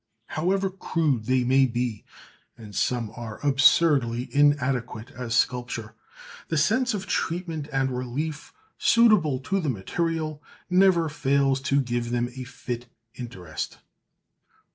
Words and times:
However 0.29 0.71
crude 0.71 1.25
they 1.25 1.43
may 1.43 1.67
be, 1.67 2.05
and 2.57 2.73
some 2.73 3.11
are 3.15 3.39
absurdly 3.45 4.33
inadequate 4.35 5.11
as 5.11 5.35
sculpture, 5.35 5.93
the 6.47 6.57
sense 6.57 6.95
of 6.95 7.05
treatment 7.05 7.67
and 7.71 7.95
relief 7.95 8.51
suitable 8.79 9.37
to 9.41 9.59
the 9.59 9.69
material 9.69 10.41
never 10.71 11.07
fails 11.07 11.61
to 11.69 11.79
give 11.79 12.09
them 12.09 12.29
a 12.35 12.45
fit 12.45 12.87
interest. 13.13 13.77